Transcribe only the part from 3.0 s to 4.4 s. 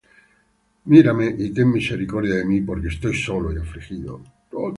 solo y afligido.